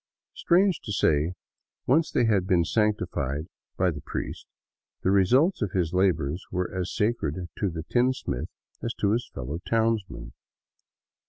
[0.33, 1.33] Strange to say,
[1.85, 3.45] once they had been sanctified
[3.77, 4.47] by the prifest,
[5.03, 8.49] the results of his labors were as sacred to the tinsmith
[8.81, 10.33] as to his fellow townsmen.